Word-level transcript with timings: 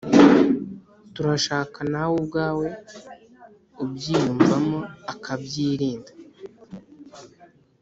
Turashaka 1.13 1.79
nawe 1.91 2.13
ubwawe 2.21 2.67
ubyiyumvamo 3.83 4.79
ukabyirinda 5.13 6.11